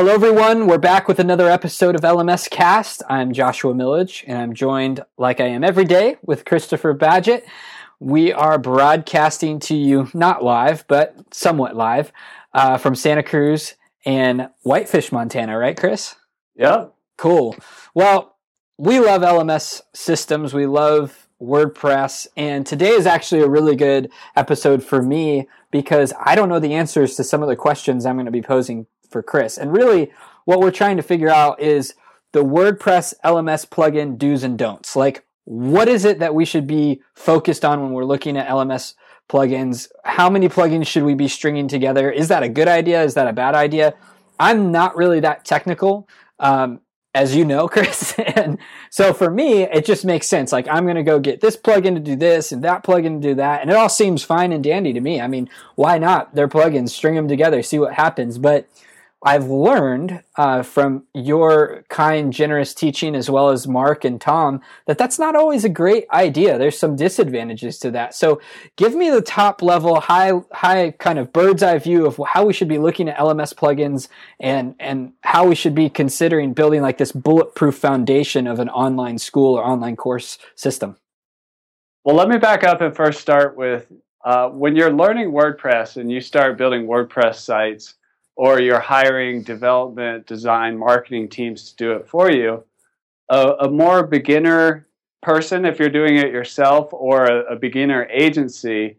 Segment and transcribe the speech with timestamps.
[0.00, 0.66] Hello, everyone.
[0.66, 3.02] We're back with another episode of LMS Cast.
[3.10, 7.42] I'm Joshua Millage, and I'm joined, like I am every day, with Christopher Badgett.
[7.98, 12.12] We are broadcasting to you, not live, but somewhat live,
[12.54, 13.74] uh, from Santa Cruz
[14.06, 16.14] and Whitefish, Montana, right, Chris?
[16.56, 16.86] Yeah.
[17.18, 17.54] Cool.
[17.92, 18.36] Well,
[18.78, 20.54] we love LMS systems.
[20.54, 22.26] We love WordPress.
[22.38, 26.72] And today is actually a really good episode for me because I don't know the
[26.72, 29.58] answers to some of the questions I'm going to be posing for Chris.
[29.58, 30.10] And really,
[30.44, 31.94] what we're trying to figure out is
[32.32, 34.96] the WordPress LMS plugin do's and don'ts.
[34.96, 38.94] Like, what is it that we should be focused on when we're looking at LMS
[39.28, 39.88] plugins?
[40.04, 42.10] How many plugins should we be stringing together?
[42.10, 43.02] Is that a good idea?
[43.02, 43.94] Is that a bad idea?
[44.38, 46.08] I'm not really that technical.
[46.38, 46.80] Um,
[47.14, 48.14] as you know, Chris.
[48.18, 48.58] and
[48.90, 50.52] so for me, it just makes sense.
[50.52, 53.28] Like I'm going to go get this plugin to do this and that plugin to
[53.28, 53.62] do that.
[53.62, 55.20] And it all seems fine and dandy to me.
[55.20, 56.34] I mean, why not?
[56.34, 58.38] They're plugins, string them together, see what happens.
[58.38, 58.68] But
[59.22, 64.96] I've learned uh, from your kind, generous teaching, as well as Mark and Tom, that
[64.96, 66.56] that's not always a great idea.
[66.56, 68.14] There's some disadvantages to that.
[68.14, 68.40] So,
[68.76, 72.54] give me the top level, high, high kind of bird's eye view of how we
[72.54, 76.96] should be looking at LMS plugins and and how we should be considering building like
[76.96, 80.96] this bulletproof foundation of an online school or online course system.
[82.04, 83.92] Well, let me back up and first start with
[84.24, 87.96] uh, when you're learning WordPress and you start building WordPress sites
[88.36, 92.64] or you're hiring development, design, marketing teams to do it for you,
[93.28, 94.86] a, a more beginner
[95.22, 98.96] person, if you're doing it yourself, or a, a beginner agency,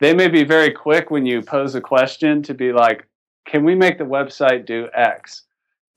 [0.00, 3.06] they may be very quick when you pose a question to be like,
[3.46, 5.42] can we make the website do X?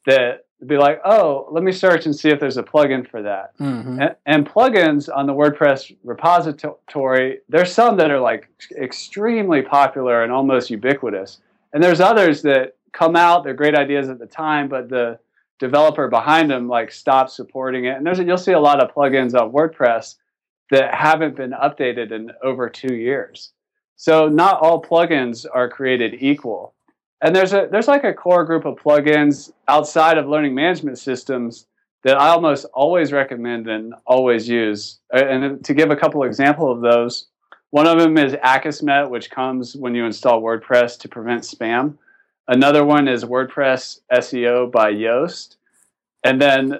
[0.05, 3.57] That be like, oh, let me search and see if there's a plugin for that.
[3.59, 4.01] Mm-hmm.
[4.01, 10.31] And, and, plugins on the WordPress repository, there's some that are like extremely popular and
[10.31, 11.39] almost ubiquitous.
[11.73, 13.43] And there's others that come out.
[13.43, 15.19] They're great ideas at the time, but the
[15.59, 17.97] developer behind them like stops supporting it.
[17.97, 20.15] And there's you'll see a lot of plugins on WordPress
[20.71, 23.51] that haven't been updated in over two years.
[23.95, 26.73] So not all plugins are created equal.
[27.21, 31.65] And there's a there's like a core group of plugins outside of learning management systems
[32.03, 34.99] that I almost always recommend and always use.
[35.11, 37.27] And to give a couple example of those,
[37.71, 41.97] one of them is Akismet, which comes when you install WordPress to prevent spam.
[42.47, 45.57] Another one is WordPress SEO by Yoast.
[46.23, 46.79] And then,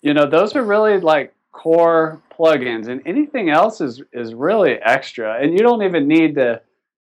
[0.00, 5.38] you know, those are really like core plugins and anything else is is really extra.
[5.42, 6.62] And you don't even need the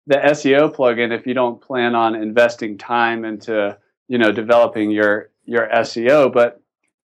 [0.06, 3.78] the SEO plugin if you don't plan on investing time into,
[4.08, 6.62] you know, developing your your SEO, but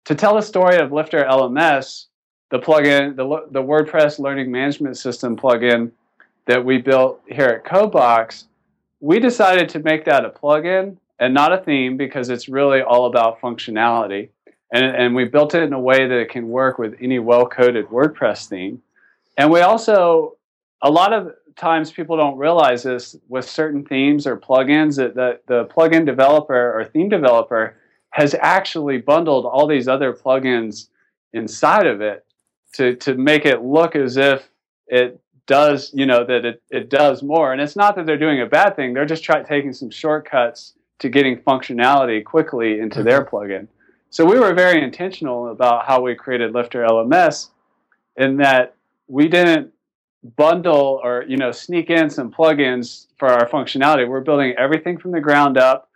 [0.05, 2.05] to tell the story of Lifter LMS,
[2.49, 5.91] the plugin, the, the WordPress learning management system plugin
[6.47, 8.45] that we built here at CodeBox,
[8.99, 13.05] we decided to make that a plugin and not a theme because it's really all
[13.05, 14.29] about functionality.
[14.71, 17.47] And, and we built it in a way that it can work with any well
[17.47, 18.81] coded WordPress theme.
[19.37, 20.37] And we also,
[20.81, 25.39] a lot of times people don't realize this with certain themes or plugins that the,
[25.47, 27.77] the plugin developer or theme developer
[28.11, 30.87] has actually bundled all these other plugins
[31.33, 32.25] inside of it
[32.73, 34.49] to, to make it look as if
[34.87, 37.53] it does, you know, that it, it does more.
[37.53, 40.73] And it's not that they're doing a bad thing, they're just trying taking some shortcuts
[40.99, 43.35] to getting functionality quickly into their mm-hmm.
[43.35, 43.67] plugin.
[44.09, 47.49] So we were very intentional about how we created Lifter LMS
[48.15, 48.75] in that
[49.07, 49.73] we didn't
[50.35, 54.07] bundle or you know sneak in some plugins for our functionality.
[54.07, 55.89] We're building everything from the ground up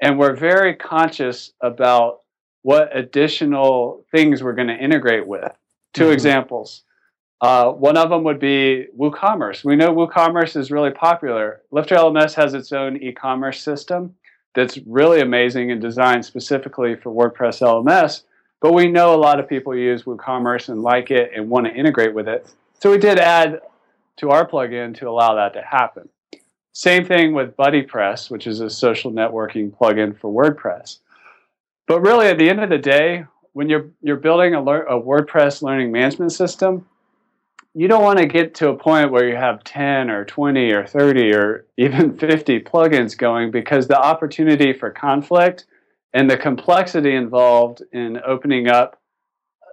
[0.00, 2.20] and we're very conscious about
[2.62, 5.52] what additional things we're going to integrate with.
[5.94, 6.12] 2 mm-hmm.
[6.12, 6.82] examples.
[7.40, 9.62] Uh, one of them would be WooCommerce.
[9.62, 11.62] We know WooCommerce is really popular.
[11.70, 14.14] Lifter LMS has its own e-commerce system
[14.54, 18.22] that's really amazing and designed specifically for WordPress LMS.
[18.62, 21.74] But we know a lot of people use WooCommerce and like it and want to
[21.74, 22.52] integrate with it.
[22.80, 23.60] So we did add
[24.16, 26.08] to our plugin to allow that to happen.
[26.72, 30.98] Same thing with BuddyPress, which is a social networking plugin for WordPress.
[31.86, 35.62] But really, at the end of the day, when you're you're building a, a WordPress
[35.62, 36.86] learning management system,
[37.78, 40.86] you don't want to get to a point where you have 10 or 20 or
[40.86, 45.66] 30 or even 50 plugins going because the opportunity for conflict
[46.14, 48.98] and the complexity involved in opening up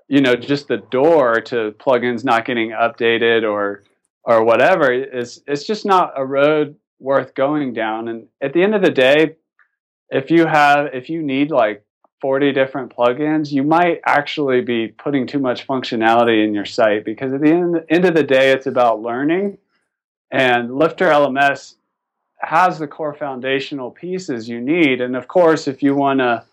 [0.10, 3.84] you know just the door to plugins not getting updated or
[4.26, 8.08] or whatever is it's just not a road worth going down.
[8.08, 9.36] And at the end of the day
[10.10, 11.86] if you have if you need like
[12.24, 17.34] 40 different plugins, you might actually be putting too much functionality in your site because
[17.34, 19.58] at the end, end of the day, it's about learning.
[20.32, 21.76] And Lifter LMS
[22.38, 25.02] has the core foundational pieces you need.
[25.02, 26.46] And of course, if you want to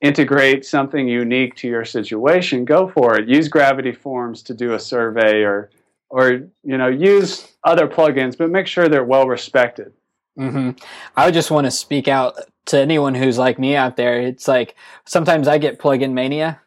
[0.00, 3.28] integrate something unique to your situation, go for it.
[3.28, 5.70] Use Gravity Forms to do a survey or
[6.10, 6.30] or
[6.64, 9.92] you know use other plugins, but make sure they're well respected.
[10.36, 10.70] Mm-hmm.
[11.16, 12.34] I just want to speak out
[12.66, 14.20] to anyone who's like me out there.
[14.20, 14.74] It's like
[15.04, 16.60] sometimes I get plugin mania,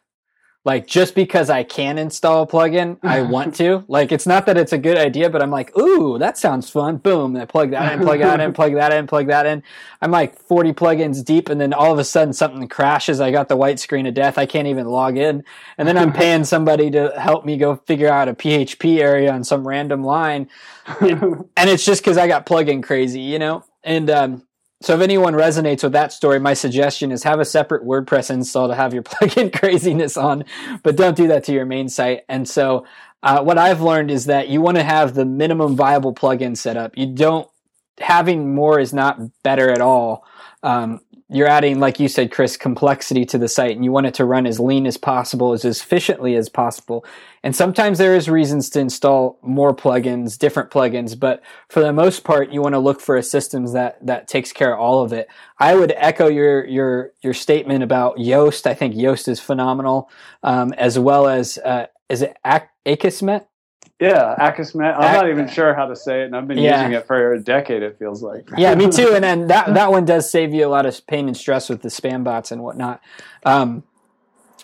[0.66, 3.84] like just because I can install a plugin, I want to.
[3.86, 6.96] Like it's not that it's a good idea, but I'm like, ooh, that sounds fun.
[6.96, 9.62] Boom, I plug that in, plug that in, plug that in, plug that in.
[10.02, 13.20] I'm like 40 plugins deep, and then all of a sudden something crashes.
[13.20, 14.38] I got the white screen of death.
[14.38, 15.44] I can't even log in,
[15.78, 19.44] and then I'm paying somebody to help me go figure out a PHP area on
[19.44, 20.50] some random line,
[21.00, 23.64] and it's just because I got plugin crazy, you know.
[23.84, 24.45] And um,
[24.82, 28.68] so if anyone resonates with that story, my suggestion is have a separate WordPress install
[28.68, 30.44] to have your plugin craziness on,
[30.82, 32.22] but don't do that to your main site.
[32.28, 32.86] And so
[33.22, 36.76] uh, what I've learned is that you want to have the minimum viable plugin set
[36.76, 36.96] up.
[36.96, 37.48] You don't
[37.98, 40.24] having more is not better at all.
[40.62, 44.14] Um, you're adding, like you said, Chris, complexity to the site and you want it
[44.14, 47.04] to run as lean as possible, as efficiently as possible.
[47.42, 52.22] And sometimes there is reasons to install more plugins, different plugins, but for the most
[52.22, 55.12] part, you want to look for a system that, that takes care of all of
[55.12, 55.28] it.
[55.58, 58.66] I would echo your, your, your statement about Yoast.
[58.66, 60.08] I think Yoast is phenomenal,
[60.44, 63.46] um, as well as, uh, is it Akismet?
[64.00, 64.94] Yeah, Akismet.
[64.94, 66.82] I'm not even sure how to say it, and I've been yeah.
[66.82, 67.82] using it for a decade.
[67.82, 68.48] It feels like.
[68.56, 69.12] yeah, me too.
[69.14, 71.82] And then that that one does save you a lot of pain and stress with
[71.82, 73.00] the spam bots and whatnot.
[73.44, 73.84] Um,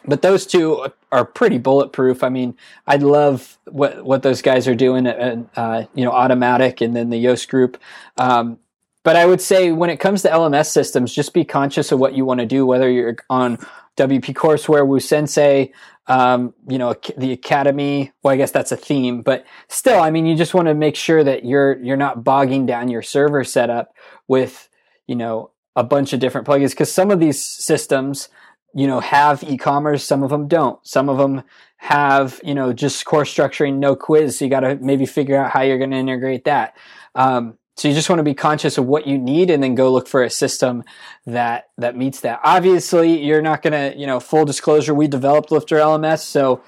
[0.05, 2.23] but those two are pretty bulletproof.
[2.25, 6.81] I mean, I love what what those guys are doing at uh, you know Automattic
[6.85, 7.81] and then the Yoast group.
[8.17, 8.59] Um,
[9.05, 12.15] but I would say when it comes to LMS systems, just be conscious of what
[12.15, 13.59] you want to do, whether you're on
[13.97, 15.73] WP Courseware, WooSensei,
[16.07, 18.13] um, you know, the academy.
[18.23, 20.97] Well, I guess that's a theme, but still, I mean, you just want to make
[20.97, 23.95] sure that you're you're not bogging down your server setup
[24.27, 24.69] with
[25.07, 28.29] you know a bunch of different plugins because some of these systems,
[28.75, 30.85] you know, have e-commerce, some of them don't.
[30.87, 31.43] Some of them
[31.77, 34.39] have you know just course structuring, no quiz.
[34.39, 36.77] So you got to maybe figure out how you're going to integrate that.
[37.15, 39.91] Um, so you just want to be conscious of what you need and then go
[39.91, 40.85] look for a system
[41.27, 42.41] that that meets that.
[42.45, 46.63] Obviously, you're not going to, you know, full disclosure, we developed Lifter LMS, so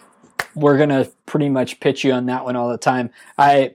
[0.55, 3.11] we're going to pretty much pitch you on that one all the time.
[3.37, 3.75] I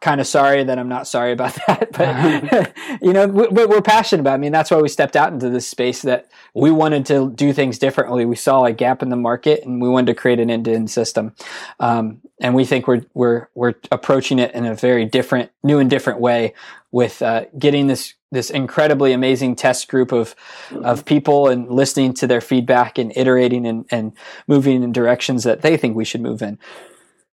[0.00, 4.20] kind of sorry that I'm not sorry about that, but you know, we, we're passionate
[4.20, 4.32] about.
[4.32, 4.34] It.
[4.34, 7.52] I mean, that's why we stepped out into this space that we wanted to do
[7.52, 8.24] things differently.
[8.24, 11.34] We saw a gap in the market, and we wanted to create an end-to-end system.
[11.78, 15.90] Um, and we think we're we're we're approaching it in a very different, new and
[15.90, 16.54] different way
[16.90, 20.34] with uh, getting this this incredibly amazing test group of
[20.82, 24.12] of people and listening to their feedback and iterating and, and
[24.48, 26.58] moving in directions that they think we should move in.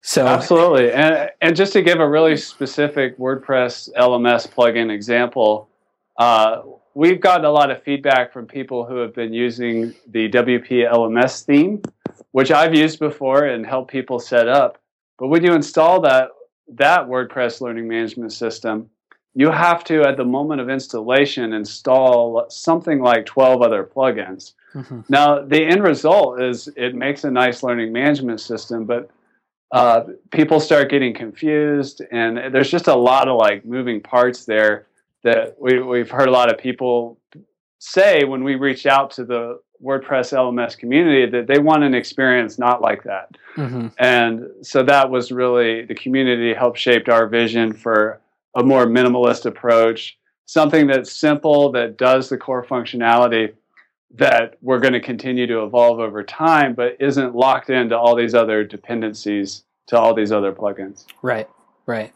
[0.02, 5.68] So absolutely, and and just to give a really specific WordPress LMS plugin example,
[6.18, 6.62] uh,
[6.94, 11.44] we've gotten a lot of feedback from people who have been using the WP LMS
[11.44, 11.82] theme,
[12.32, 14.80] which I've used before and helped people set up.
[15.18, 16.30] But when you install that
[16.74, 18.90] that WordPress learning management system,
[19.34, 24.54] you have to at the moment of installation install something like 12 other plugins.
[24.74, 25.00] Mm-hmm.
[25.08, 29.10] Now, the end result is it makes a nice learning management system, but
[29.72, 34.86] uh, people start getting confused, and there's just a lot of like moving parts there
[35.22, 37.18] that we, we've heard a lot of people
[37.78, 42.58] say when we reach out to the WordPress LMS community that they want an experience
[42.58, 43.30] not like that.
[43.56, 43.88] Mm-hmm.
[43.98, 48.20] And so that was really the community helped shaped our vision for
[48.54, 53.52] a more minimalist approach, something that's simple that does the core functionality
[54.14, 58.34] that we're going to continue to evolve over time, but isn't locked into all these
[58.34, 61.04] other dependencies to all these other plugins.
[61.22, 61.48] Right,
[61.86, 62.12] right.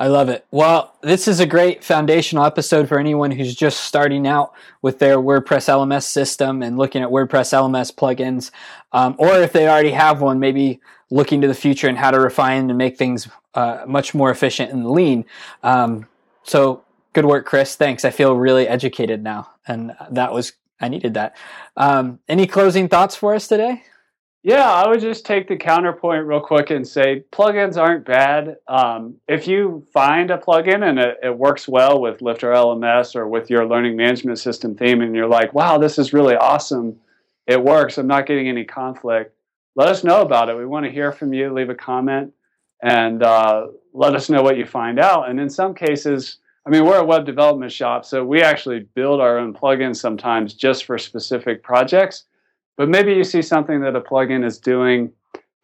[0.00, 0.46] I love it.
[0.52, 5.16] Well, this is a great foundational episode for anyone who's just starting out with their
[5.16, 8.52] WordPress LMS system and looking at WordPress LMS plugins.
[8.92, 12.20] Um, or if they already have one, maybe looking to the future and how to
[12.20, 15.24] refine and make things uh, much more efficient and lean.
[15.64, 16.06] Um,
[16.44, 17.74] so good work, Chris.
[17.74, 18.04] Thanks.
[18.04, 19.50] I feel really educated now.
[19.66, 21.36] And that was I needed that.
[21.76, 23.82] Um, any closing thoughts for us today?
[24.48, 28.56] Yeah, I would just take the counterpoint real quick and say plugins aren't bad.
[28.66, 33.28] Um, if you find a plugin and it, it, works well with Lifter LMS or
[33.28, 36.98] with your learning management system theme, and you're like, wow, this is really awesome,
[37.46, 39.34] it works, I'm not getting any conflict,
[39.76, 40.56] let us know about it.
[40.56, 41.52] We want to hear from you.
[41.52, 42.32] Leave a comment
[42.82, 45.28] and uh, let us know what you find out.
[45.28, 49.20] And in some cases, I mean, we're a web development shop, so we actually build
[49.20, 52.24] our own plugins sometimes just for specific projects.
[52.78, 55.12] But maybe you see something that a plugin is doing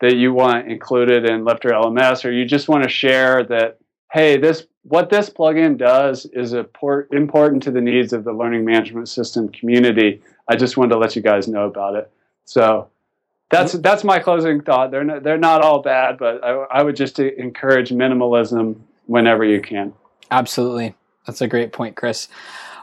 [0.01, 3.79] that you want included in Lifter LMS, or you just want to share that,
[4.13, 9.09] hey, this what this plugin does is important to the needs of the learning management
[9.09, 10.21] system community.
[10.49, 12.11] I just wanted to let you guys know about it.
[12.45, 12.91] So
[13.49, 13.83] that's mm-hmm.
[13.83, 14.91] that's my closing thought.
[14.91, 19.63] They're not, they're not all bad, but I, I would just encourage minimalism whenever you
[19.63, 19.95] can.
[20.33, 22.27] Absolutely, that's a great point, Chris.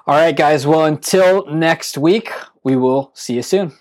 [0.08, 0.66] All right, guys.
[0.66, 2.32] Well, until next week,
[2.64, 3.74] we will see you soon.